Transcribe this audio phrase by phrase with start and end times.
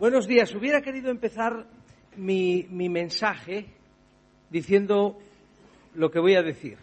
[0.00, 0.54] Buenos días.
[0.54, 1.66] Hubiera querido empezar
[2.16, 3.66] mi, mi mensaje
[4.48, 5.18] diciendo
[5.94, 6.78] lo que voy a decir.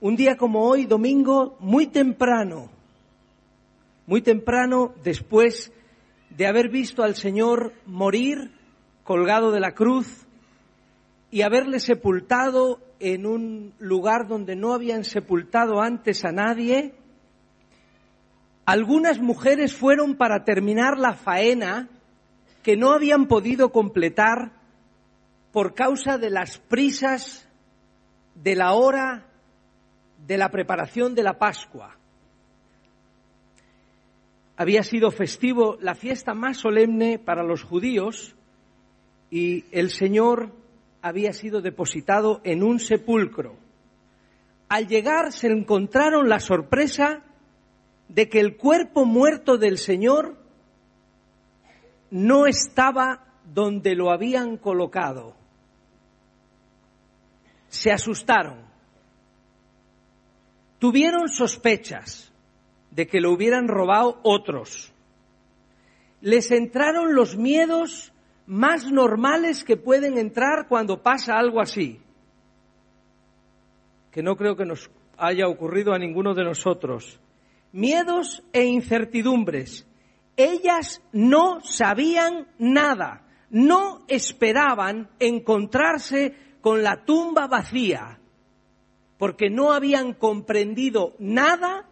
[0.00, 2.70] Un día como hoy, domingo, muy temprano,
[4.06, 5.70] muy temprano después
[6.30, 8.52] de haber visto al Señor morir
[9.04, 10.26] colgado de la cruz
[11.30, 16.94] y haberle sepultado en un lugar donde no habían sepultado antes a nadie,
[18.64, 21.90] algunas mujeres fueron para terminar la faena
[22.62, 24.52] que no habían podido completar
[25.52, 27.48] por causa de las prisas
[28.34, 29.26] de la hora
[30.26, 31.96] de la preparación de la Pascua.
[34.56, 38.36] Había sido festivo, la fiesta más solemne para los judíos,
[39.30, 40.52] y el Señor
[41.02, 43.56] había sido depositado en un sepulcro.
[44.68, 47.22] Al llegar se encontraron la sorpresa
[48.08, 50.36] de que el cuerpo muerto del Señor
[52.10, 55.34] no estaba donde lo habían colocado.
[57.68, 58.58] Se asustaron.
[60.78, 62.32] Tuvieron sospechas
[62.90, 64.92] de que lo hubieran robado otros.
[66.20, 68.12] Les entraron los miedos
[68.46, 72.00] más normales que pueden entrar cuando pasa algo así,
[74.10, 77.20] que no creo que nos haya ocurrido a ninguno de nosotros.
[77.72, 79.86] Miedos e incertidumbres.
[80.42, 88.18] Ellas no sabían nada, no esperaban encontrarse con la tumba vacía,
[89.18, 91.86] porque no habían comprendido nada,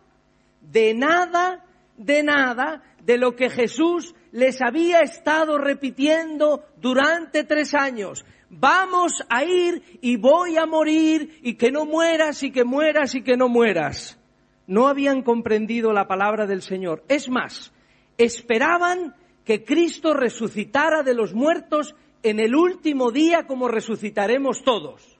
[0.60, 1.64] de nada,
[1.96, 8.24] de nada, de lo que Jesús les había estado repitiendo durante tres años.
[8.50, 13.22] Vamos a ir y voy a morir y que no mueras y que mueras y
[13.22, 14.18] que no mueras.
[14.66, 17.04] No habían comprendido la palabra del Señor.
[17.08, 17.72] Es más,
[18.18, 19.14] esperaban
[19.44, 25.18] que Cristo resucitara de los muertos en el último día como resucitaremos todos.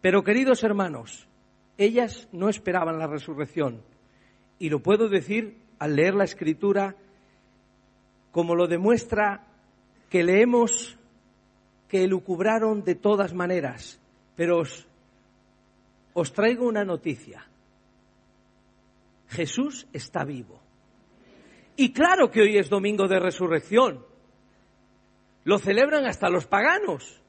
[0.00, 1.26] Pero queridos hermanos,
[1.78, 3.82] ellas no esperaban la resurrección.
[4.58, 6.94] Y lo puedo decir al leer la escritura
[8.30, 9.46] como lo demuestra
[10.08, 10.98] que leemos
[11.88, 13.98] que elucubraron de todas maneras.
[14.36, 14.86] Pero os,
[16.12, 17.46] os traigo una noticia.
[19.28, 20.59] Jesús está vivo.
[21.80, 24.04] Y claro que hoy es domingo de resurrección.
[25.44, 27.22] Lo celebran hasta los paganos.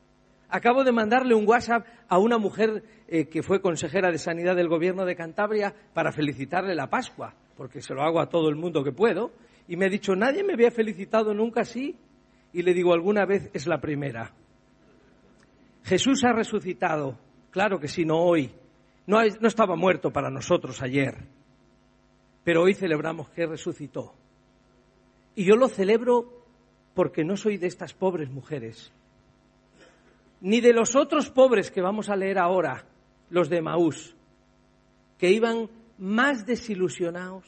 [0.50, 4.67] Acabo de mandarle un WhatsApp a una mujer eh, que fue consejera de Sanidad del
[4.67, 8.84] Gobierno de Cantabria para felicitarle la Pascua, porque se lo hago a todo el mundo
[8.84, 9.31] que puedo.
[9.69, 11.95] Y me ha dicho, nadie me había felicitado nunca así.
[12.51, 14.34] Y le digo, alguna vez es la primera.
[15.85, 17.17] Jesús ha resucitado.
[17.51, 18.51] Claro que sí, no hoy.
[19.07, 21.19] No, no estaba muerto para nosotros ayer.
[22.44, 24.16] Pero hoy celebramos que resucitó.
[25.35, 26.45] Y yo lo celebro
[26.93, 28.91] porque no soy de estas pobres mujeres,
[30.41, 32.85] ni de los otros pobres que vamos a leer ahora,
[33.29, 34.15] los de Maús,
[35.17, 37.45] que iban más desilusionados.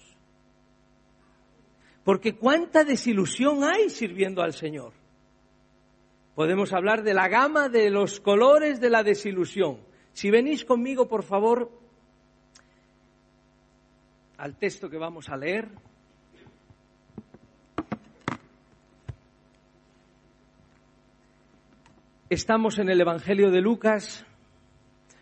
[2.03, 4.93] Porque cuánta desilusión hay sirviendo al Señor.
[6.35, 9.79] Podemos hablar de la gama de los colores de la desilusión.
[10.13, 11.71] Si venís conmigo, por favor,
[14.37, 15.69] al texto que vamos a leer.
[22.29, 24.25] Estamos en el Evangelio de Lucas.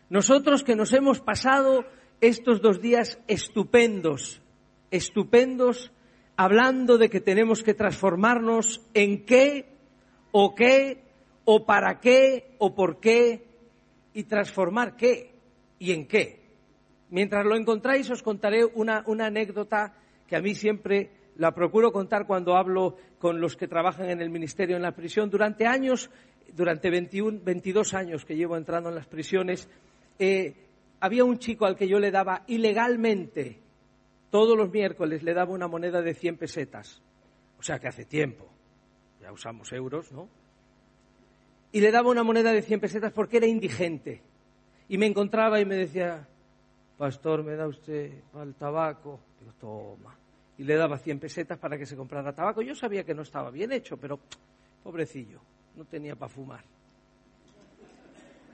[0.09, 1.83] Nosotros que nos hemos pasado
[2.21, 4.41] estos dos días estupendos,
[4.91, 5.91] estupendos,
[6.37, 9.65] hablando de que tenemos que transformarnos en qué,
[10.31, 11.03] o qué,
[11.43, 13.47] o para qué, o por qué,
[14.13, 15.33] y transformar qué
[15.79, 16.39] y en qué.
[17.09, 19.95] Mientras lo encontráis, os contaré una, una anécdota
[20.27, 24.29] que a mí siempre la procuro contar cuando hablo con los que trabajan en el
[24.29, 25.29] ministerio en la prisión.
[25.29, 26.11] Durante años,
[26.55, 29.69] durante 21, 22 años que llevo entrando en las prisiones,
[30.19, 30.55] eh,
[30.99, 33.59] había un chico al que yo le daba ilegalmente,
[34.29, 37.01] todos los miércoles le daba una moneda de 100 pesetas.
[37.59, 38.49] O sea que hace tiempo,
[39.19, 40.29] ya usamos euros, ¿no?
[41.71, 44.21] Y le daba una moneda de 100 pesetas porque era indigente.
[44.89, 46.27] Y me encontraba y me decía,
[46.97, 48.11] pastor, ¿me da usted
[48.41, 49.19] el tabaco?
[49.39, 50.17] Digo, toma.
[50.57, 52.61] Y le daba 100 pesetas para que se comprara tabaco.
[52.61, 54.19] Yo sabía que no estaba bien hecho, pero
[54.83, 55.39] pobrecillo,
[55.75, 56.63] no tenía para fumar.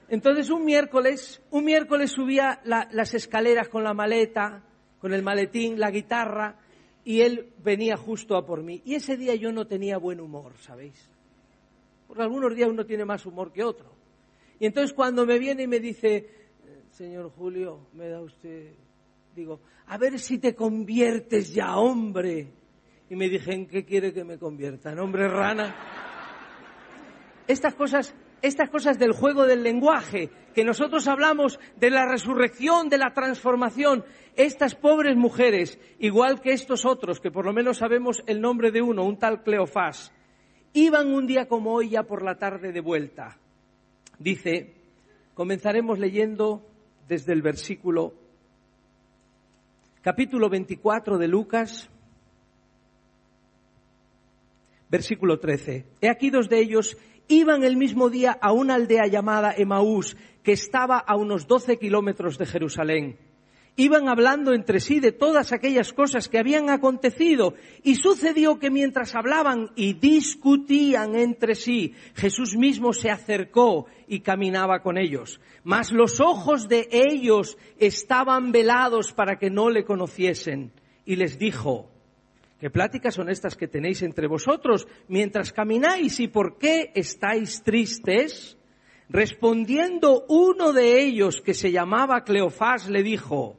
[0.10, 4.64] Entonces un miércoles, un miércoles subía las escaleras con la maleta,
[5.00, 6.60] con el maletín, la guitarra,
[7.04, 8.82] y él venía justo a por mí.
[8.86, 11.10] Y ese día yo no tenía buen humor, ¿sabéis?
[12.08, 13.92] Porque algunos días uno tiene más humor que otro.
[14.60, 16.30] Y entonces cuando me viene y me dice,
[16.92, 18.72] señor Julio, me da usted,
[19.36, 22.48] digo, a ver si te conviertes ya, hombre.
[23.10, 24.92] Y me dije, ¿en qué quiere que me convierta?
[24.92, 26.07] ¿En hombre rana?
[27.48, 32.98] Estas cosas estas cosas del juego del lenguaje, que nosotros hablamos de la resurrección, de
[32.98, 34.06] la transformación,
[34.36, 38.82] estas pobres mujeres, igual que estos otros, que por lo menos sabemos el nombre de
[38.82, 40.14] uno, un tal Cleofás,
[40.74, 43.38] iban un día como hoy ya por la tarde de vuelta.
[44.20, 44.76] Dice,
[45.34, 46.64] comenzaremos leyendo
[47.08, 48.14] desde el versículo
[50.02, 51.90] capítulo 24 de Lucas,
[54.90, 55.86] versículo 13.
[56.02, 60.54] He aquí dos de ellos iban el mismo día a una aldea llamada Emaús, que
[60.54, 63.18] estaba a unos doce kilómetros de Jerusalén.
[63.80, 67.54] Iban hablando entre sí de todas aquellas cosas que habían acontecido
[67.84, 74.82] y sucedió que mientras hablaban y discutían entre sí, Jesús mismo se acercó y caminaba
[74.82, 75.40] con ellos.
[75.64, 80.72] Mas los ojos de ellos estaban velados para que no le conociesen.
[81.06, 81.92] Y les dijo,
[82.60, 88.58] ¿Qué pláticas son estas que tenéis entre vosotros mientras camináis y por qué estáis tristes?
[89.10, 93.58] Respondiendo uno de ellos, que se llamaba Cleofás, le dijo,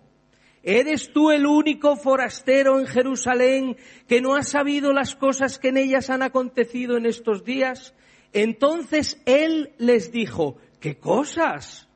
[0.63, 3.77] ¿Eres tú el único forastero en Jerusalén
[4.09, 7.95] que no ha sabido las cosas que en ellas han acontecido en estos días?
[8.33, 11.89] Entonces él les dijo, ¿qué cosas?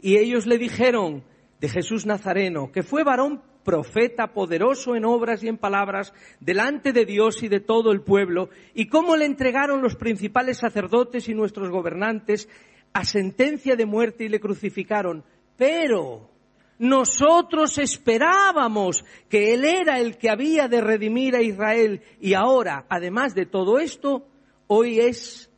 [0.00, 1.24] Y ellos le dijeron,
[1.60, 7.04] de Jesús Nazareno, que fue varón profeta poderoso en obras y en palabras delante de
[7.04, 11.70] Dios y de todo el pueblo, y cómo le entregaron los principales sacerdotes y nuestros
[11.70, 12.48] gobernantes
[12.92, 15.24] a sentencia de muerte y le crucificaron.
[15.56, 16.30] Pero
[16.78, 23.34] nosotros esperábamos que Él era el que había de redimir a Israel y ahora, además
[23.34, 24.26] de todo esto,
[24.66, 25.50] hoy es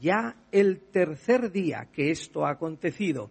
[0.00, 3.30] ya el tercer día que esto ha acontecido.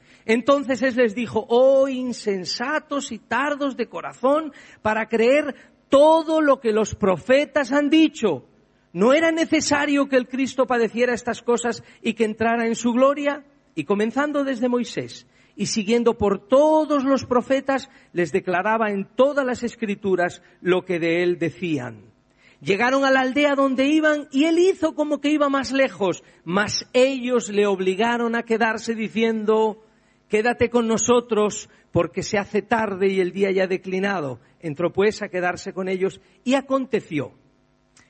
[0.25, 5.55] Entonces Él les dijo, oh insensatos y tardos de corazón para creer
[5.89, 8.45] todo lo que los profetas han dicho.
[8.93, 13.45] ¿No era necesario que el Cristo padeciera estas cosas y que entrara en su gloria?
[13.73, 19.63] Y comenzando desde Moisés y siguiendo por todos los profetas, les declaraba en todas las
[19.63, 22.11] escrituras lo que de él decían.
[22.61, 26.87] Llegaron a la aldea donde iban y él hizo como que iba más lejos, mas
[26.93, 29.83] ellos le obligaron a quedarse diciendo,
[30.31, 34.39] quédate con nosotros porque se hace tarde y el día ya ha declinado.
[34.61, 37.33] Entró pues a quedarse con ellos y aconteció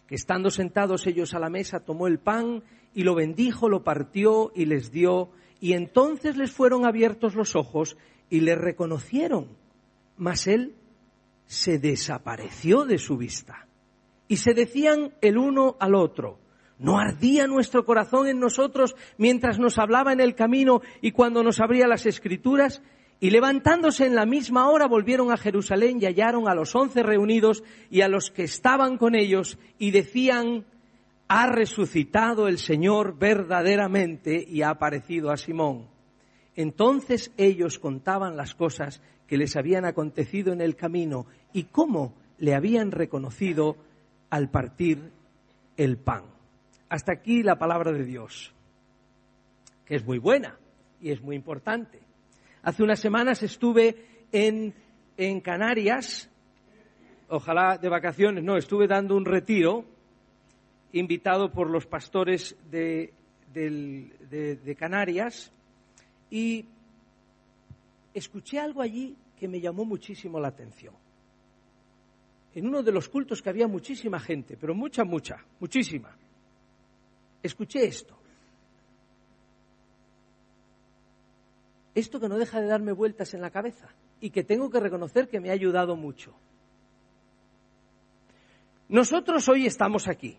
[0.05, 2.61] que estando sentados ellos a la mesa tomó el pan
[2.93, 7.97] y lo bendijo, lo partió y les dio y entonces les fueron abiertos los ojos
[8.29, 9.57] y le reconocieron.
[10.15, 10.75] Mas él
[11.47, 13.67] se desapareció de su vista.
[14.27, 16.37] Y se decían el uno al otro,
[16.81, 21.59] ¿No ardía nuestro corazón en nosotros mientras nos hablaba en el camino y cuando nos
[21.59, 22.81] abría las escrituras?
[23.19, 27.63] Y levantándose en la misma hora volvieron a Jerusalén y hallaron a los once reunidos
[27.91, 30.65] y a los que estaban con ellos y decían,
[31.27, 35.85] ha resucitado el Señor verdaderamente y ha aparecido a Simón.
[36.55, 42.55] Entonces ellos contaban las cosas que les habían acontecido en el camino y cómo le
[42.55, 43.77] habían reconocido
[44.31, 45.11] al partir
[45.77, 46.30] el pan.
[46.91, 48.51] Hasta aquí la palabra de Dios,
[49.85, 50.59] que es muy buena
[50.99, 52.01] y es muy importante.
[52.63, 54.73] Hace unas semanas estuve en,
[55.39, 56.29] Canarias,
[57.29, 59.85] ojalá de vacaciones, no, estuve dando un retiro
[60.91, 63.13] invitado por los pastores de,
[63.53, 65.49] de Canarias
[66.29, 66.65] y
[68.13, 70.93] escuché algo allí que me llamó muchísimo la atención.
[72.53, 76.17] En uno de los cultos que había muchísima gente, pero mucha, mucha, muchísima
[77.43, 78.17] escuché esto.
[81.93, 85.27] Esto que no deja de darme vueltas en la cabeza y que tengo que reconocer
[85.27, 86.33] que me ha ayudado mucho.
[88.87, 90.37] Nosotros hoy estamos aquí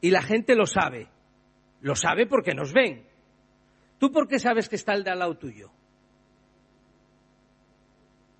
[0.00, 1.08] y la gente lo sabe
[1.80, 3.06] Lo sabe porque nos ven.
[3.98, 5.70] ¿Tú por qué sabes que está el de al lado tuyo?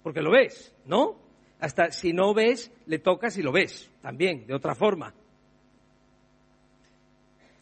[0.02, 1.16] Porque lo ves, ¿no?
[1.60, 5.14] Hasta si no ves, le tocas y lo ves, también, de otra forma.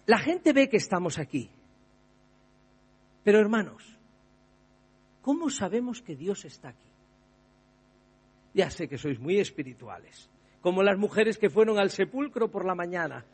[0.06, 1.50] La gente ve que estamos aquí.
[3.24, 3.82] Pero hermanos,
[5.20, 6.90] ¿cómo sabemos que Dios está aquí?
[8.54, 12.74] Ya sé que sois muy espirituales, como las mujeres que fueron al sepulcro por la
[12.74, 13.26] mañana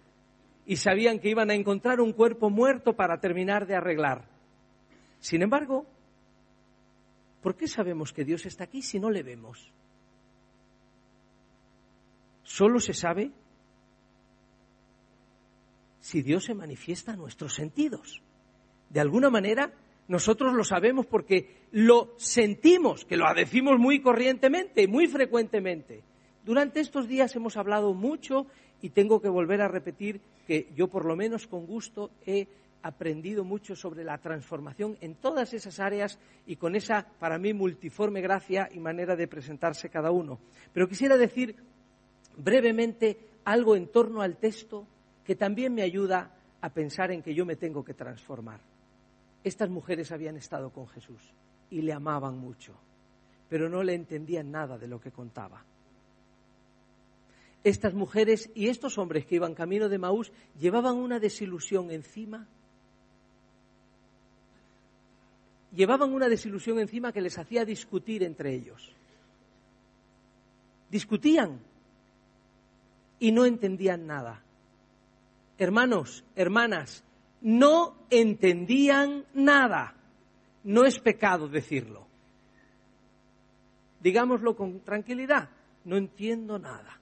[0.65, 4.25] y sabían que iban a encontrar un cuerpo muerto para terminar de arreglar.
[5.21, 5.87] Sin embargo,
[7.43, 9.71] ¿por qué sabemos que Dios está aquí si no le vemos?
[12.43, 13.31] Solo se sabe
[16.03, 18.21] si Dios se manifiesta a nuestros sentidos.
[18.91, 19.73] De alguna manera,
[20.09, 26.03] nosotros lo sabemos porque lo sentimos, que lo decimos muy corrientemente, muy frecuentemente.
[26.45, 28.47] Durante estos días hemos hablado mucho
[28.83, 32.49] y tengo que volver a repetir que yo por lo menos con gusto he
[32.83, 38.21] aprendido mucho sobre la transformación en todas esas áreas y con esa, para mí, multiforme
[38.21, 40.41] gracia y manera de presentarse cada uno.
[40.73, 41.55] Pero quisiera decir
[42.37, 44.89] brevemente algo en torno al texto
[45.25, 48.61] que también me ayuda a pensar en que yo me tengo que transformar.
[49.45, 51.21] Estas mujeres habían estado con Jesús
[51.71, 52.75] y le amaban mucho,
[53.49, 55.65] pero no le entendían nada de lo que contaba
[57.65, 62.47] estas mujeres y estos hombres que iban camino de Maús llevaban una desilusión encima.
[65.73, 68.93] Llevaban una desilusión encima que les hacía discutir entre ellos.
[70.91, 71.61] Discutían
[73.19, 74.43] y no entendían nada.
[75.63, 77.05] Hermanos, hermanas,
[77.41, 79.95] no entendían nada.
[80.65, 82.05] No es pecado decirlo.
[84.01, 85.51] Digámoslo con tranquilidad.
[85.85, 86.99] No entiendo nada.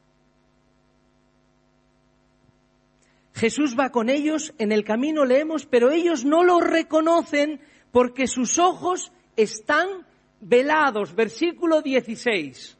[3.33, 7.63] Jesús va con ellos, en el camino leemos, pero ellos no lo reconocen
[7.93, 10.07] porque sus ojos están
[10.39, 11.15] velados.
[11.15, 12.77] Versículo 16.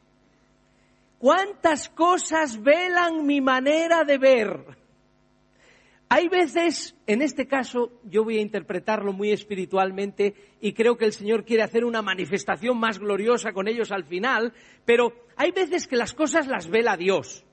[1.17, 4.80] ¿Cuántas cosas velan mi manera de ver?
[6.13, 11.13] Hay veces, en este caso, yo voy a interpretarlo muy espiritualmente y creo que el
[11.13, 14.51] Señor quiere hacer una manifestación más gloriosa con ellos al final,
[14.83, 17.45] pero hay veces que las cosas las vela Dios,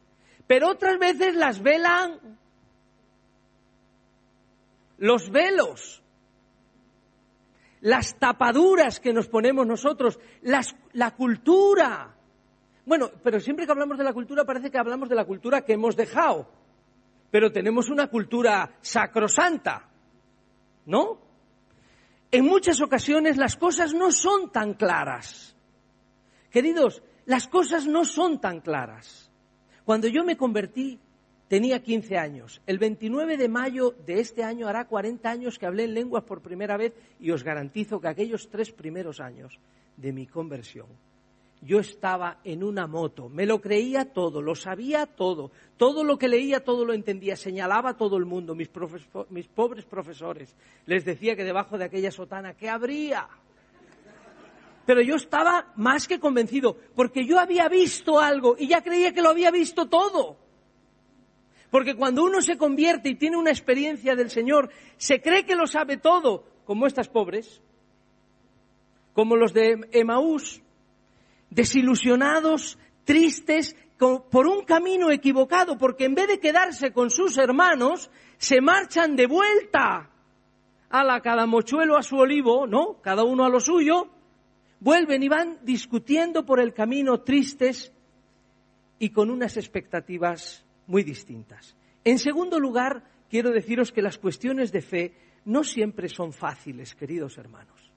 [0.49, 2.19] pero otras veces las velan
[4.97, 6.03] los velos,
[7.81, 12.17] las tapaduras que nos ponemos nosotros, la cultura.
[12.85, 15.75] Bueno, pero siempre que hablamos de la cultura parece que hablamos de la cultura que
[15.75, 16.58] hemos dejado,
[17.31, 19.89] pero tenemos una cultura sacrosanta,
[20.87, 21.21] ¿no?
[22.31, 25.57] En muchas ocasiones las cosas no son tan claras.
[26.51, 29.31] Queridos, las cosas no son tan claras.
[29.85, 30.99] Cuando yo me convertí,
[31.49, 32.61] tenía 15 años.
[32.67, 36.43] El 29 de mayo de este año hará 40 años que hablé en lenguas por
[36.43, 39.59] primera vez y os garantizo que aquellos tres primeros años
[39.97, 40.87] de mi conversión,
[41.61, 46.29] yo estaba en una moto, me lo creía todo, lo sabía todo, todo lo que
[46.29, 48.71] leía, todo lo entendía, señalaba a todo el mundo, mis,
[49.31, 50.55] mis pobres profesores,
[50.87, 53.29] les decía que debajo de aquella sotana, ¿qué habría?
[54.87, 59.21] Pero yo estaba más que convencido, porque yo había visto algo y ya creía que
[59.21, 60.39] lo había visto todo.
[61.71, 65.67] Porque cuando uno se convierte y tiene una experiencia del Señor, se cree que lo
[65.67, 67.61] sabe todo, como estas pobres,
[69.13, 70.63] como los de Emaús,
[71.51, 78.61] desilusionados, tristes, por un camino equivocado, porque en vez de quedarse con sus hermanos, se
[78.61, 80.11] marchan de vuelta
[80.89, 83.01] a la cada mochuelo a su olivo, ¿no?
[83.03, 84.09] Cada uno a lo suyo,
[84.81, 87.93] vuelven y van discutiendo por el camino tristes
[88.99, 91.77] y con unas expectativas muy distintas.
[92.05, 95.15] En segundo lugar, quiero deciros que las cuestiones de fe
[95.45, 97.88] no siempre son fáciles, queridos hermanos.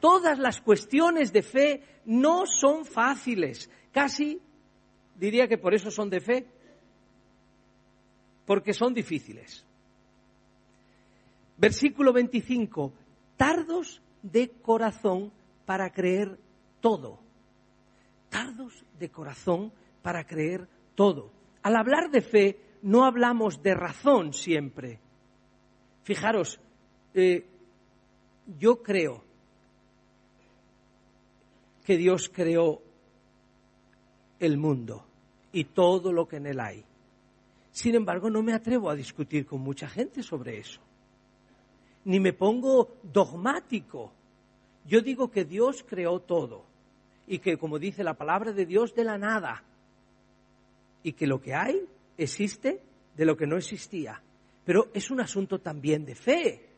[0.00, 3.70] Todas las cuestiones de fe no son fáciles.
[3.92, 4.40] Casi
[5.14, 6.46] diría que por eso son de fe,
[8.44, 9.64] porque son difíciles.
[11.56, 12.92] Versículo 25,
[13.36, 15.32] tardos de corazón
[15.64, 16.38] para creer
[16.80, 17.18] todo.
[18.28, 19.72] Tardos de corazón
[20.02, 21.32] para creer todo.
[21.62, 25.00] Al hablar de fe, no hablamos de razón siempre.
[26.02, 26.60] Fijaros,
[27.14, 27.46] eh,
[28.58, 29.25] yo creo
[31.86, 32.82] que Dios creó
[34.40, 35.06] el mundo
[35.52, 36.84] y todo lo que en él hay.
[37.70, 40.80] Sin embargo, no me atrevo a discutir con mucha gente sobre eso.
[42.04, 44.12] Ni me pongo dogmático.
[44.84, 46.64] Yo digo que Dios creó todo
[47.28, 49.62] y que, como dice la palabra de Dios, de la nada
[51.04, 51.86] y que lo que hay
[52.18, 52.82] existe
[53.16, 54.20] de lo que no existía.
[54.64, 56.68] Pero es un asunto también de fe,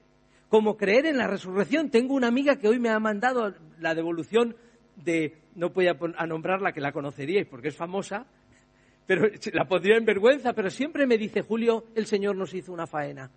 [0.50, 1.88] como creer en la resurrección.
[1.88, 4.54] Tengo una amiga que hoy me ha mandado la devolución
[5.04, 8.26] de, no voy a, nombrarla que la conoceríais porque es famosa,
[9.06, 12.86] pero la pondría en vergüenza, pero siempre me dice, Julio, el Señor nos hizo una
[12.86, 13.30] faena.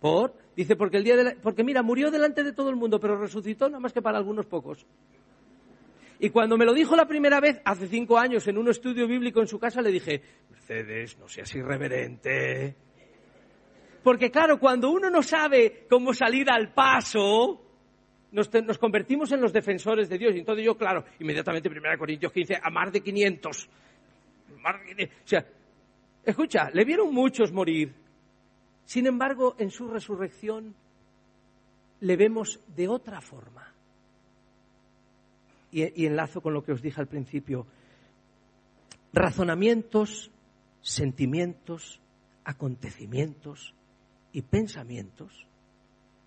[0.00, 0.34] ¿Por?
[0.56, 3.80] Dice, porque el día porque mira, murió delante de todo el mundo, pero resucitó nada
[3.80, 4.86] más que para algunos pocos.
[6.18, 9.40] Y cuando me lo dijo la primera vez, hace cinco años, en un estudio bíblico
[9.40, 12.76] en su casa, le dije, Mercedes, no seas irreverente.
[14.02, 17.69] Porque claro, cuando uno no sabe cómo salir al paso,
[18.32, 20.34] nos, convertimos en los defensores de Dios.
[20.34, 23.68] Y entonces yo, claro, inmediatamente 1 Corintios 15, a más de 500.
[23.68, 25.46] O sea,
[26.24, 27.92] escucha, le vieron muchos morir.
[28.84, 30.74] Sin embargo, en su resurrección
[32.00, 33.72] le vemos de otra forma.
[35.72, 37.66] Y, y enlazo con lo que os dije al principio.
[39.12, 40.30] Razonamientos,
[40.80, 42.00] sentimientos,
[42.44, 43.74] acontecimientos
[44.32, 45.46] y pensamientos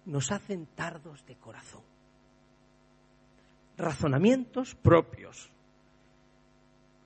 [0.05, 1.92] nos hacen tardos de corazón.
[3.77, 5.51] Razonamientos propios,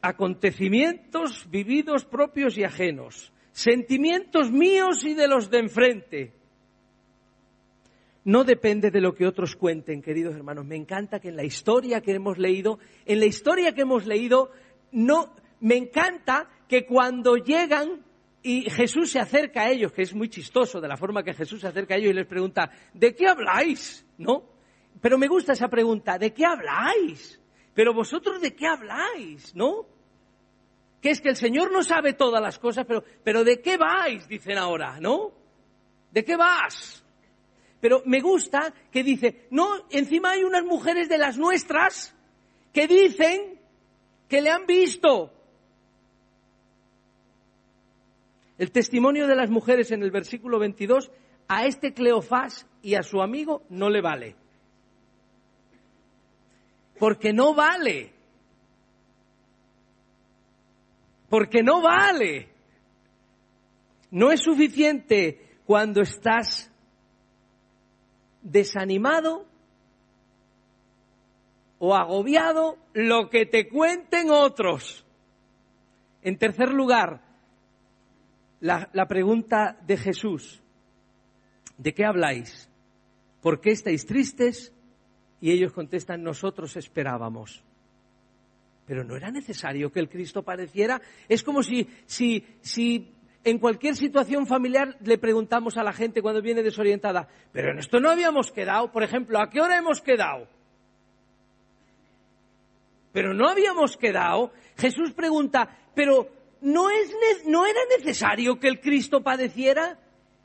[0.01, 6.33] acontecimientos vividos propios y ajenos, sentimientos míos y de los de enfrente.
[8.25, 10.65] No depende de lo que otros cuenten, queridos hermanos.
[10.65, 14.51] Me encanta que en la historia que hemos leído, en la historia que hemos leído,
[14.91, 18.03] no, me encanta que cuando llegan
[18.43, 21.61] y Jesús se acerca a ellos, que es muy chistoso de la forma que Jesús
[21.61, 24.05] se acerca a ellos y les pregunta, ¿de qué habláis?
[24.17, 24.56] ¿No?
[25.01, 27.39] Pero me gusta esa pregunta, ¿de qué habláis?
[27.73, 29.85] Pero vosotros de qué habláis, ¿no?
[31.01, 34.27] Que es que el Señor no sabe todas las cosas, pero, pero ¿de qué vais?
[34.27, 35.31] Dicen ahora, ¿no?
[36.11, 37.03] ¿De qué vas?
[37.79, 42.15] Pero me gusta que dice, no, encima hay unas mujeres de las nuestras
[42.73, 43.59] que dicen
[44.27, 45.31] que le han visto,
[48.57, 51.11] El testimonio de las mujeres en el versículo 22
[51.47, 54.35] a este Cleofás y a su amigo no le vale.
[56.99, 58.13] Porque no vale.
[61.29, 62.49] Porque no vale.
[64.11, 66.71] No es suficiente cuando estás
[68.41, 69.45] desanimado
[71.79, 75.05] o agobiado lo que te cuenten otros.
[76.21, 77.21] En tercer lugar,
[78.59, 80.61] la, pregunta de Jesús,
[81.77, 82.69] ¿de qué habláis?
[83.41, 84.73] ¿Por qué estáis tristes?
[85.39, 87.63] Y ellos contestan, nosotros esperábamos.
[88.85, 91.01] Pero no era necesario que el Cristo padeciera.
[91.27, 96.41] Es como si, si, si en cualquier situación familiar le preguntamos a la gente cuando
[96.41, 100.47] viene desorientada, pero en esto no habíamos quedado, por ejemplo, ¿a qué hora hemos quedado?
[103.11, 104.51] Pero no habíamos quedado.
[104.77, 106.29] Jesús pregunta, pero
[106.61, 109.97] ¿no, es, ¿no era necesario que el Cristo padeciera?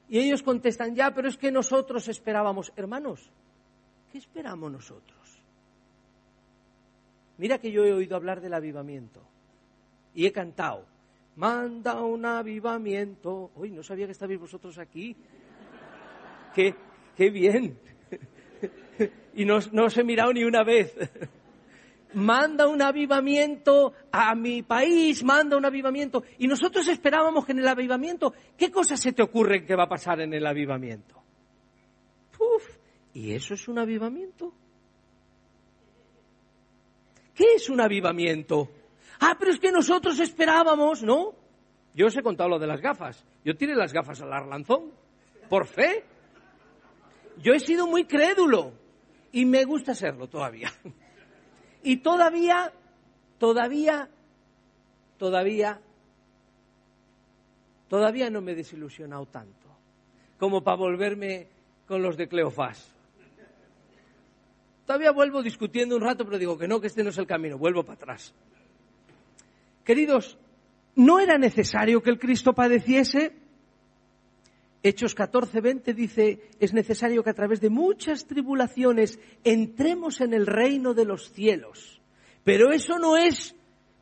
[0.08, 2.72] Y ellos contestan, ya, pero es que nosotros esperábamos.
[2.76, 3.30] Hermanos,
[4.12, 5.42] ¿qué esperamos nosotros?
[7.38, 9.22] Mira que yo he oído hablar del avivamiento
[10.14, 10.84] y he cantado,
[11.36, 13.50] manda un avivamiento.
[13.56, 15.16] Uy, no sabía que estabais vosotros aquí.
[16.54, 16.74] Qué,
[17.16, 17.78] qué bien.
[19.34, 20.94] y no, no os he mirado ni una vez
[22.14, 26.24] manda un avivamiento a mi país, manda un avivamiento.
[26.38, 29.88] Y nosotros esperábamos que en el avivamiento, ¿qué cosas se te ocurren que va a
[29.88, 31.22] pasar en el avivamiento?
[32.38, 32.81] Uf,
[33.14, 34.52] ¿y eso es un avivamiento?
[37.34, 38.70] ¿Qué es un avivamiento?
[39.20, 41.34] Ah, pero es que nosotros esperábamos, ¿no?
[41.94, 43.24] Yo os he contado lo de las gafas.
[43.44, 44.92] Yo tiré las gafas al arlanzón,
[45.48, 46.04] por fe.
[47.38, 48.72] Yo he sido muy crédulo
[49.32, 50.72] y me gusta serlo todavía.
[51.84, 52.72] Y todavía,
[53.38, 54.08] todavía,
[55.18, 55.80] todavía,
[57.88, 59.62] todavía no me he desilusionado tanto
[60.42, 61.46] como para volverme
[61.86, 62.91] con los de Cleofás.
[64.92, 67.56] Todavía vuelvo discutiendo un rato, pero digo que no, que este no es el camino,
[67.56, 68.34] vuelvo para atrás.
[69.86, 70.36] Queridos,
[70.96, 73.32] ¿no era necesario que el Cristo padeciese?
[74.82, 80.46] Hechos 14, 20 dice, es necesario que a través de muchas tribulaciones entremos en el
[80.46, 82.02] reino de los cielos.
[82.44, 83.56] Pero eso no es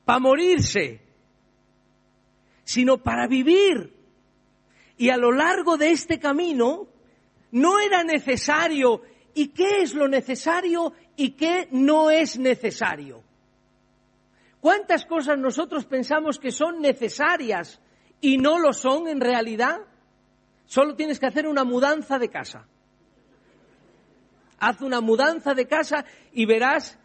[0.05, 1.03] para morirse,
[2.65, 3.95] sino para vivir.
[4.97, 6.89] Y a lo largo de este camino
[7.53, 9.03] no era necesario.
[9.35, 13.23] ¿Y qué es lo necesario y qué no es necesario?
[14.61, 17.81] ¿Cuántas cosas nosotros pensamos que son necesarias
[18.21, 19.81] y no lo son en realidad?
[20.67, 22.67] Solo tienes que hacer una mudanza de casa.
[24.59, 26.99] Haz una mudanza de casa y verás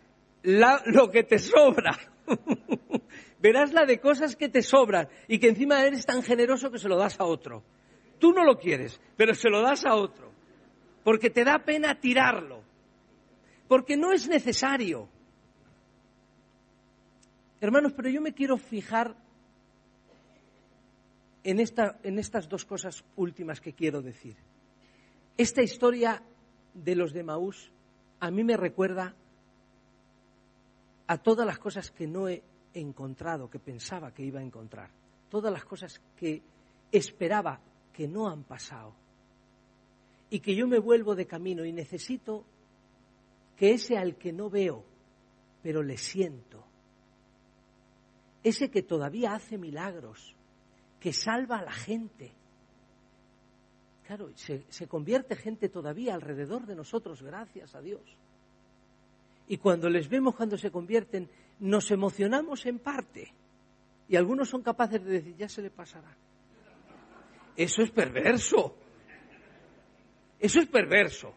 [0.43, 1.97] lo que te sobra.
[3.39, 6.89] verás la de cosas que te sobran y que encima eres tan generoso que se
[6.89, 7.63] lo das a otro.
[8.19, 10.31] tú no lo quieres, pero se lo das a otro,
[11.05, 12.63] porque te da pena tirarlo,
[13.67, 15.07] porque no es necesario.
[17.61, 19.15] Hermanos, pero yo me quiero fijar
[21.43, 24.35] en, esta, en estas dos cosas últimas que quiero decir.
[25.37, 26.23] Esta historia
[26.73, 27.71] de los de Maús
[28.19, 29.13] a mí me recuerda
[31.05, 32.41] a todas las cosas que no he
[32.73, 34.89] encontrado, que pensaba que iba a encontrar,
[35.29, 36.41] todas las cosas que
[36.91, 37.61] esperaba
[37.93, 39.04] que no han pasado
[40.29, 42.45] y que yo me vuelvo de camino y necesito
[43.55, 44.83] que ese al que no veo,
[45.61, 46.63] pero le siento,
[48.43, 50.35] ese que todavía hace milagros,
[50.99, 52.31] que salva a la gente.
[54.05, 58.01] Claro, se, se, convierte gente todavía alrededor de nosotros, gracias a Dios.
[59.47, 63.33] Y cuando les vemos cuando se convierten, nos emocionamos en parte.
[64.07, 66.15] Y algunos son capaces de decir, ya se le pasará.
[67.55, 68.75] Eso es perverso.
[70.39, 71.33] Eso es perverso.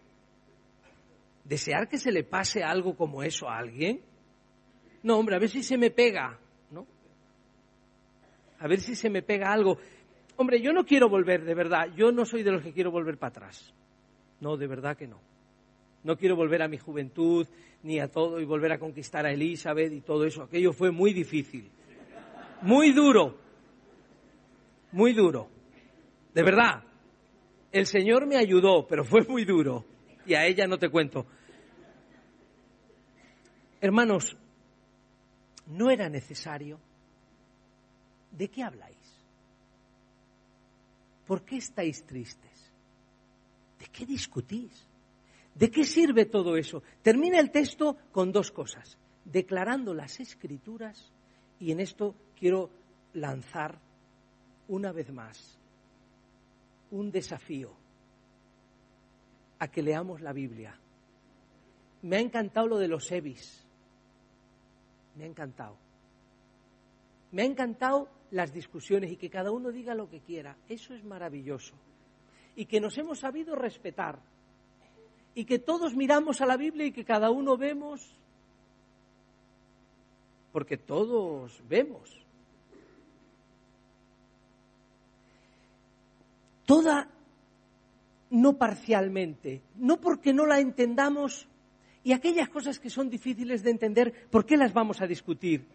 [1.45, 4.01] Desear que se le pase algo como eso a alguien.
[5.03, 6.39] No, hombre, a ver si se me pega
[8.61, 9.79] a ver si se me pega algo.
[10.37, 13.19] Hombre, yo no quiero volver, de verdad, yo no soy de los que quiero volver
[13.19, 13.73] para atrás.
[14.41, 15.21] No, de verdad que no.
[16.05, 17.47] No quiero volver a mi juventud,
[17.83, 20.45] ni a todo, y volver a conquistar a Elizabeth y todo eso.
[20.45, 21.71] Aquello fue muy difícil.
[22.63, 23.37] Muy duro.
[24.93, 25.49] Muy duro.
[26.35, 26.85] De verdad.
[27.71, 29.85] El Señor me ayudó, pero fue muy duro.
[30.27, 31.27] Y a ella no te cuento.
[33.81, 34.37] Hermanos,
[35.67, 36.81] no era necesario
[38.33, 38.97] ¿de qué habláis?
[41.27, 42.73] ¿Por qué estáis tristes?
[43.79, 44.87] ¿De qué discutís?
[45.55, 46.83] ¿De qué sirve todo eso?
[47.03, 51.13] Termina el texto con dos cosas, declarando las escrituras
[51.61, 52.71] y en esto quiero
[53.13, 53.79] lanzar
[54.69, 55.58] una vez más
[56.91, 57.73] un desafío
[59.59, 60.79] a que leamos la Biblia.
[62.03, 63.67] Me ha encantado lo de los Evis.
[65.17, 65.77] Me ha encantado.
[67.33, 70.57] Me ha encantado las discusiones y que cada uno diga lo que quiera.
[70.69, 71.75] Eso es maravilloso.
[72.55, 74.21] Y que nos hemos sabido respetar.
[75.35, 78.17] Y que todos miramos a la Biblia y que cada uno vemos.
[80.53, 82.28] Porque todos vemos.
[86.69, 87.09] Toda,
[88.29, 91.49] no parcialmente, no porque no la entendamos
[92.05, 95.67] y aquellas cosas que son difíciles de entender, ¿por qué las vamos a discutir?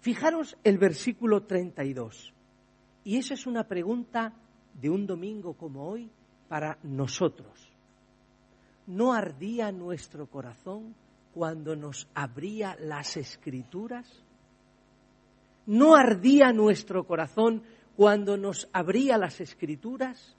[0.00, 2.32] Fijaros el versículo 32.
[3.04, 4.32] Y esa es una pregunta
[4.72, 6.10] de un domingo como hoy
[6.48, 7.70] para nosotros.
[8.86, 10.94] ¿No ardía nuestro corazón
[11.34, 14.24] cuando nos abría las escrituras?
[15.66, 17.64] ¿No ardía nuestro corazón
[17.96, 20.37] cuando nos abría las escrituras?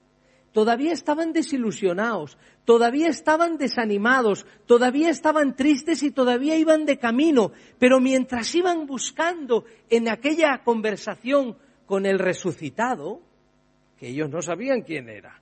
[0.52, 8.00] Todavía estaban desilusionados, todavía estaban desanimados, todavía estaban tristes y todavía iban de camino, pero
[8.00, 13.20] mientras iban buscando en aquella conversación con el resucitado,
[13.98, 15.40] que ellos no sabían quién era,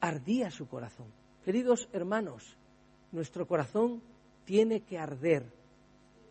[0.00, 1.06] ardía su corazón.
[1.44, 2.56] Queridos hermanos,
[3.12, 4.02] nuestro corazón
[4.44, 5.44] tiene que arder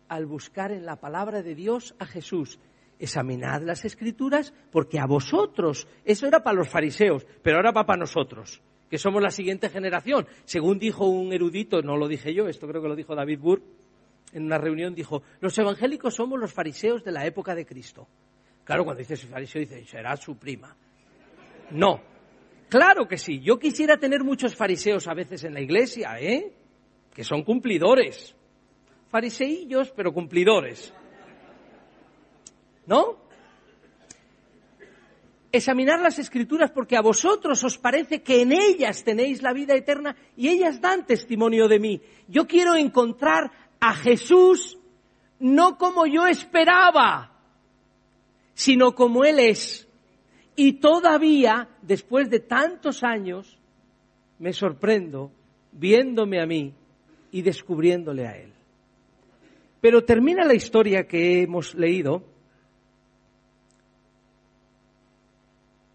[0.08, 2.60] al buscar en la palabra de Dios a Jesús
[3.00, 8.00] examinad las escrituras porque a vosotros, eso era para los fariseos, pero ahora va para
[8.00, 10.28] nosotros, que somos la siguiente generación.
[10.46, 13.66] Según dijo un erudito, no lo dije yo, esto creo que lo dijo David Burke,
[14.34, 18.08] en una reunión dijo, los evangélicos somos los fariseos de la época de Cristo.
[18.66, 20.76] Claro, cuando dices fariseo, dice, será su prima.
[21.72, 22.02] No,
[22.68, 23.40] claro que sí.
[23.40, 26.52] Yo quisiera tener muchos fariseos a veces en la iglesia, ¿eh?
[27.14, 28.36] Que son cumplidores.
[29.10, 30.94] Fariseillos, pero cumplidores.
[32.88, 33.18] ¿No?
[35.52, 40.16] Examinar las escrituras porque a vosotros os parece que en ellas tenéis la vida eterna
[40.36, 42.02] y ellas dan testimonio de mí.
[42.28, 44.78] Yo quiero encontrar a Jesús
[45.40, 47.32] no como yo esperaba,
[48.54, 49.88] sino como Él es.
[50.56, 53.58] Y todavía, después de tantos años,
[54.40, 55.32] me sorprendo
[55.72, 56.74] viéndome a mí
[57.32, 58.52] y descubriéndole a Él.
[59.82, 62.24] Pero termina la historia que hemos leído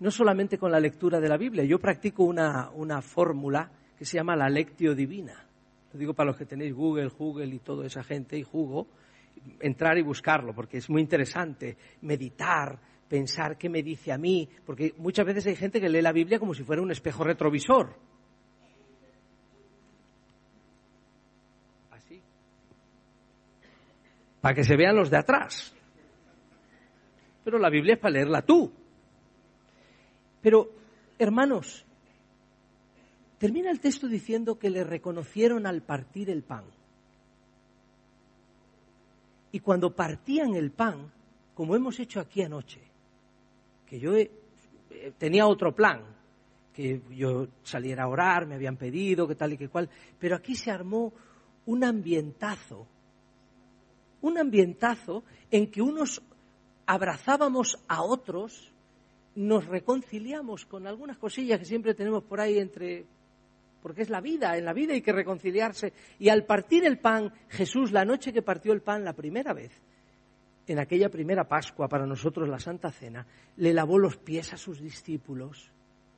[0.00, 1.64] no solamente con la lectura de la Biblia.
[1.64, 5.46] Yo practico una, una fórmula que se llama la lectio divina.
[5.92, 8.86] Lo digo para los que tenéis Google, Google y toda esa gente y jugo,
[9.60, 14.94] entrar y buscarlo, porque es muy interesante meditar, pensar qué me dice a mí, porque
[14.96, 17.94] muchas veces hay gente que lee la Biblia como si fuera un espejo retrovisor.
[21.90, 22.22] Así.
[24.40, 25.74] Para que se vean los de atrás.
[27.44, 28.79] pero la Biblia es para leerla tú.
[30.40, 30.70] Pero,
[31.18, 31.84] hermanos,
[33.38, 36.64] termina el texto diciendo que le reconocieron al partir el pan.
[39.52, 41.10] Y cuando partían el pan,
[41.54, 42.80] como hemos hecho aquí anoche,
[43.86, 44.12] que yo
[45.18, 46.02] tenía otro plan,
[46.72, 50.54] que yo saliera a orar, me habían pedido, que tal y que cual, pero aquí
[50.54, 51.12] se armó
[51.66, 52.86] un ambientazo,
[54.22, 56.22] un ambientazo en que unos
[56.86, 58.69] abrazábamos a otros,
[59.40, 63.06] nos reconciliamos con algunas cosillas que siempre tenemos por ahí entre
[63.82, 65.94] porque es la vida, en la vida hay que reconciliarse.
[66.18, 69.72] Y al partir el pan, Jesús, la noche que partió el pan la primera vez,
[70.66, 73.26] en aquella primera Pascua, para nosotros la Santa Cena,
[73.56, 75.70] le lavó los pies a sus discípulos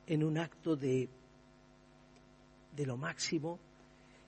[0.05, 1.07] en un acto de,
[2.75, 3.59] de lo máximo.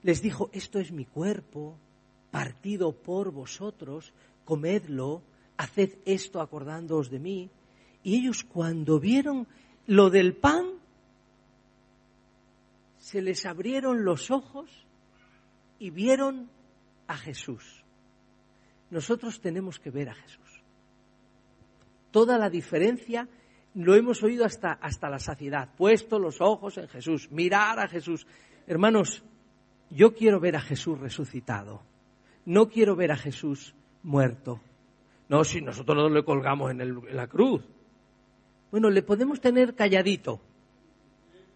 [0.04, 1.78] Les dijo, esto es mi cuerpo,
[2.32, 4.14] partido por vosotros,
[4.46, 5.22] comedlo,
[5.58, 7.50] haced esto acordándoos de mí.
[8.06, 9.48] Y ellos cuando vieron
[9.88, 10.68] lo del pan,
[13.00, 14.70] se les abrieron los ojos
[15.80, 16.48] y vieron
[17.08, 17.84] a Jesús.
[18.92, 20.62] Nosotros tenemos que ver a Jesús.
[22.12, 23.28] Toda la diferencia
[23.74, 25.70] lo hemos oído hasta, hasta la saciedad.
[25.76, 28.28] Puesto los ojos en Jesús, mirar a Jesús.
[28.68, 29.24] Hermanos,
[29.90, 31.82] yo quiero ver a Jesús resucitado.
[32.46, 34.62] No quiero ver a Jesús muerto.
[35.28, 37.64] No, si nosotros no le colgamos en, en la cruz.
[38.76, 40.42] Bueno, le podemos tener calladito,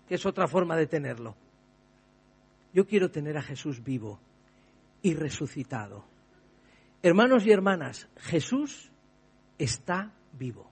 [0.07, 1.35] que es otra forma de tenerlo.
[2.73, 4.21] Yo quiero tener a Jesús vivo
[5.01, 6.05] y resucitado.
[7.03, 8.89] Hermanos y hermanas, Jesús
[9.57, 10.71] está vivo.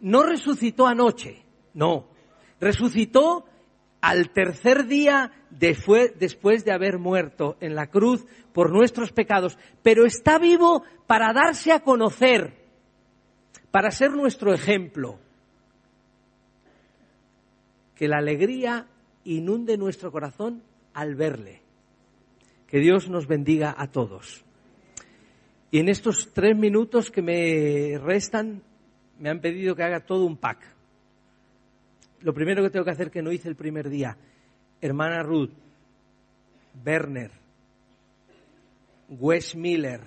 [0.00, 2.08] No resucitó anoche, no.
[2.58, 3.44] Resucitó
[4.00, 10.38] al tercer día después de haber muerto en la cruz por nuestros pecados, pero está
[10.38, 12.57] vivo para darse a conocer,
[13.70, 15.18] para ser nuestro ejemplo
[17.94, 18.86] que la alegría
[19.24, 20.62] inunde nuestro corazón
[20.94, 21.60] al verle.
[22.66, 24.44] Que Dios nos bendiga a todos.
[25.70, 28.62] Y en estos tres minutos que me restan,
[29.18, 30.60] me han pedido que haga todo un pack.
[32.20, 34.16] Lo primero que tengo que hacer que no hice el primer día,
[34.80, 35.52] hermana Ruth,
[36.84, 37.30] Werner,
[39.08, 40.02] Wes Miller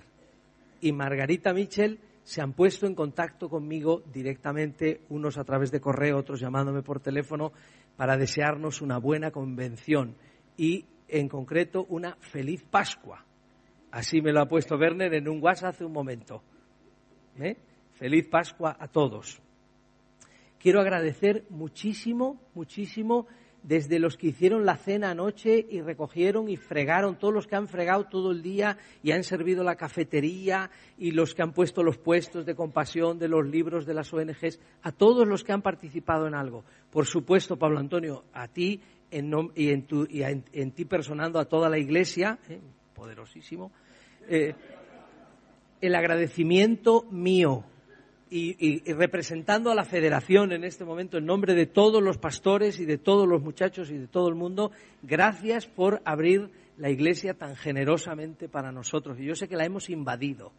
[0.82, 6.18] y Margarita Mitchell se han puesto en contacto conmigo directamente, unos a través de correo,
[6.18, 7.52] otros llamándome por teléfono,
[7.96, 10.16] para desearnos una buena convención
[10.58, 13.26] y, en concreto, una feliz Pascua.
[13.92, 16.44] Así me lo ha puesto Werner en un WhatsApp hace un momento.
[17.38, 17.58] ¿Eh?
[17.94, 19.42] Feliz Pascua a todos.
[20.58, 23.28] Quiero agradecer muchísimo, muchísimo
[23.63, 27.67] desde los que hicieron la cena anoche y recogieron y fregaron, todos los que han
[27.67, 31.97] fregado todo el día y han servido la cafetería y los que han puesto los
[31.97, 36.28] puestos de compasión de los libros de las ONGs, a todos los que han participado
[36.28, 36.63] en algo.
[36.89, 42.60] Por supuesto, Pablo Antonio, a ti y, en, ti personando a toda la Iglesia, ¿eh?
[42.95, 43.71] poderosísimo,
[44.28, 44.56] eh,
[45.82, 47.65] el agradecimiento mío
[48.34, 52.86] y, representando a la federación en este momento en nombre de todos los pastores y
[52.86, 54.72] de todos los muchachos y de todo el mundo,
[55.04, 59.20] gracias por abrir la iglesia tan generosamente para nosotros.
[59.20, 60.54] Y yo sé que la hemos invadido.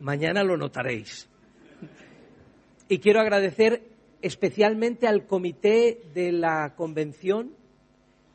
[0.00, 1.30] Mañana lo notaréis.
[2.90, 3.82] Y quiero agradecer
[4.20, 7.52] especialmente al comité de la convención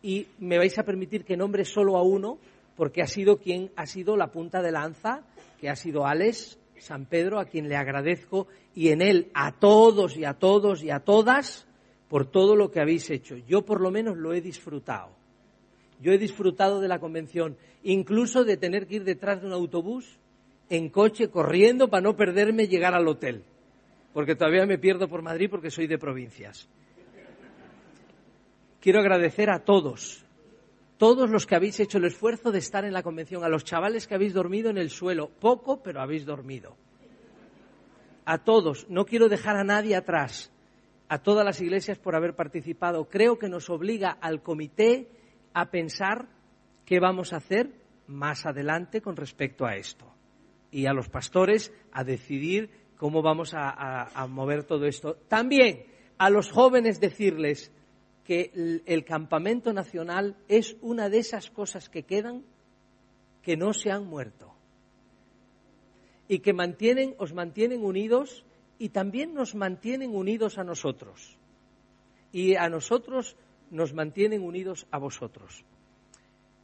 [0.01, 2.39] y me vais a permitir que nombre solo a uno
[2.75, 5.21] porque ha sido quien ha sido la punta de lanza,
[5.62, 10.17] que ha sido Alex San Pedro, a quien le agradezco, y en él a todos
[10.17, 11.65] y a todos y a todas
[12.10, 13.38] por todo lo que habéis hecho.
[13.38, 15.10] Yo por lo menos lo he disfrutado.
[16.02, 20.19] Yo he disfrutado de la convención, incluso de tener que ir detrás de un autobús
[20.69, 23.43] en coche corriendo para no perderme llegar al hotel,
[24.13, 26.67] porque todavía me pierdo por Madrid porque soy de provincias.
[28.82, 30.22] Quiero agradecer a todos,
[31.03, 34.07] todos los que habéis hecho el esfuerzo de estar en la convención, a los chavales
[34.07, 36.77] que habéis dormido en el suelo, poco, pero habéis dormido.
[38.23, 40.49] A todos, no quiero dejar a nadie atrás,
[41.09, 43.09] a todas las iglesias por haber participado.
[43.09, 45.09] Creo que nos obliga al comité
[45.53, 46.29] a pensar
[46.85, 47.73] qué vamos a hacer
[48.07, 50.05] más adelante con respecto a esto.
[50.71, 55.17] Y a los pastores a decidir cómo vamos a, mover todo esto.
[55.27, 55.83] También
[56.17, 57.73] a los jóvenes decirles,
[58.23, 62.43] que el, campamento nacional es una de esas cosas que quedan
[63.41, 64.53] que no se han muerto
[66.27, 68.45] y que mantienen, os mantienen unidos
[68.79, 71.38] y también nos mantienen unidos a nosotros
[72.31, 73.36] y a nosotros
[73.69, 75.65] nos mantienen unidos a vosotros.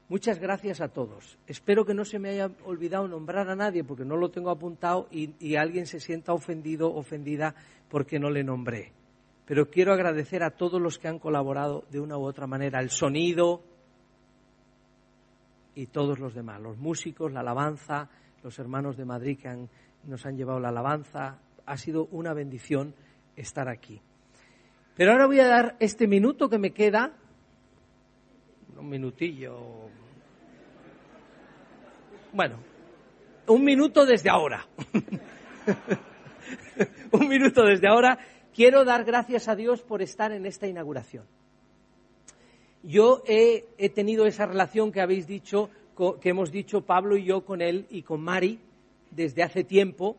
[0.08, 1.38] Muchas gracias a todos.
[1.46, 5.08] Espero que no se me haya olvidado nombrar a nadie porque no lo tengo apuntado
[5.12, 7.54] y, y alguien se sienta ofendido, ofendida
[7.90, 8.92] porque no le nombré.
[9.50, 12.92] Pero quiero agradecer a todos los que han colaborado de una u otra manera, el
[12.92, 13.64] sonido
[15.74, 18.10] y todos los demás, los músicos, la alabanza,
[18.44, 19.68] los hermanos de Madrid que han-
[20.04, 21.40] nos han llevado la alabanza.
[21.66, 22.94] Ha sido una bendición
[23.36, 24.00] estar aquí.
[24.96, 27.12] Pero ahora voy a dar este minuto que me queda,
[28.78, 29.90] un minutillo,
[32.34, 32.58] bueno,
[33.48, 34.68] un minuto desde ahora.
[37.14, 38.20] un minuto desde ahora.
[38.54, 41.26] Quiero dar gracias a Dios por estar en esta inauguración.
[42.84, 45.70] Yo he, tenido esa relación que habéis dicho,
[46.22, 48.60] que hemos dicho Pablo y yo con él y con Mari
[49.12, 50.18] desde hace tiempo.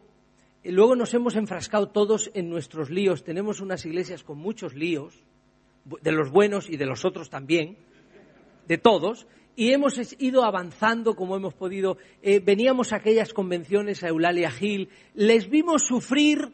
[0.63, 3.25] Luego nos hemos enfrascado todos en nuestros líos.
[3.25, 5.25] Tenemos unas iglesias con muchos líos,
[6.03, 7.79] de los buenos y de los otros también,
[8.69, 11.97] de todos, y hemos ido avanzando como hemos podido.
[12.23, 16.53] Eh, veníamos a aquellas convenciones a Eulalia Gil, les vimos sufrir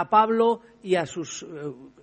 [0.00, 1.46] a Pablo y a sus eh,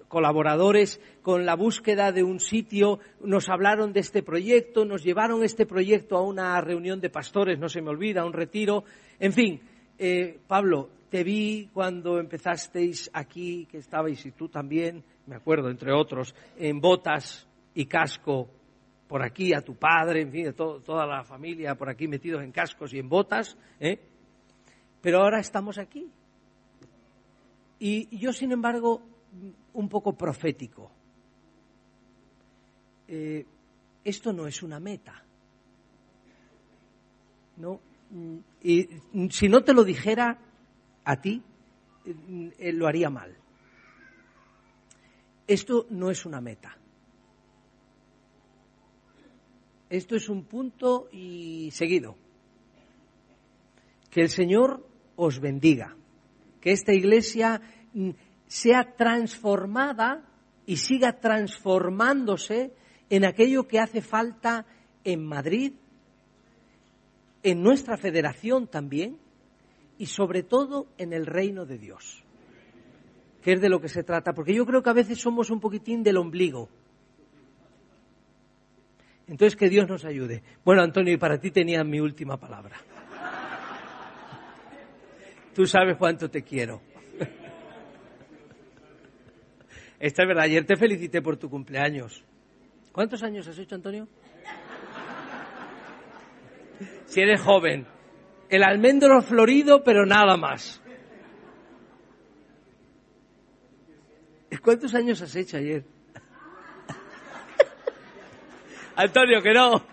[0.07, 5.65] colaboradores con la búsqueda de un sitio, nos hablaron de este proyecto, nos llevaron este
[5.65, 8.83] proyecto a una reunión de pastores, no se me olvida, a un retiro,
[9.19, 9.61] en fin,
[9.97, 15.91] eh, Pablo, te vi cuando empezasteis aquí, que estabais y tú también, me acuerdo, entre
[15.93, 18.47] otros, en botas y casco
[19.07, 22.41] por aquí, a tu padre, en fin, a to- toda la familia por aquí metidos
[22.43, 23.99] en cascos y en botas, ¿eh?
[25.01, 26.09] pero ahora estamos aquí.
[27.83, 29.01] Y yo, sin embargo,
[29.73, 30.91] un poco profético.
[33.07, 33.43] Eh,
[34.03, 35.25] esto no es una meta.
[37.57, 37.79] ¿no?
[38.61, 38.87] Y
[39.31, 40.37] si no te lo dijera
[41.03, 41.41] a ti,
[42.05, 43.35] eh, lo haría mal.
[45.47, 46.77] Esto no es una meta.
[49.89, 52.15] Esto es un punto y seguido.
[54.11, 55.95] Que el Señor os bendiga.
[56.61, 57.59] Que esta iglesia
[57.93, 58.11] mm,
[58.47, 60.23] sea transformada
[60.65, 62.73] y siga transformándose
[63.09, 64.65] en aquello que hace falta
[65.03, 65.73] en Madrid,
[67.43, 69.17] en nuestra federación también
[69.97, 72.23] y sobre todo en el reino de Dios,
[73.41, 75.59] que es de lo que se trata, porque yo creo que a veces somos un
[75.59, 76.69] poquitín del ombligo.
[79.27, 80.43] Entonces que Dios nos ayude.
[80.65, 82.77] Bueno, Antonio, y para ti tenía mi última palabra.
[85.53, 86.81] Tú sabes cuánto te quiero.
[89.99, 92.23] Esta es verdad, ayer te felicité por tu cumpleaños.
[92.91, 94.07] ¿Cuántos años has hecho, Antonio?
[97.05, 97.85] Si eres joven.
[98.49, 100.81] El almendro florido, pero nada más.
[104.61, 105.83] ¿Cuántos años has hecho ayer?
[108.95, 109.83] Antonio, que no.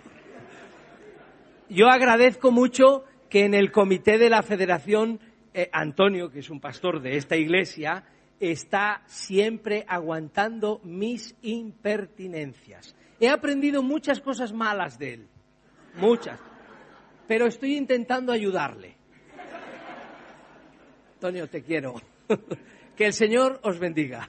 [1.68, 5.20] Yo agradezco mucho que en el comité de la federación,
[5.58, 8.04] eh, Antonio, que es un pastor de esta iglesia,
[8.38, 12.94] está siempre aguantando mis impertinencias.
[13.18, 15.28] He aprendido muchas cosas malas de él,
[15.96, 16.38] muchas,
[17.26, 18.94] pero estoy intentando ayudarle.
[21.14, 21.94] Antonio, te quiero.
[22.96, 24.28] Que el Señor os bendiga.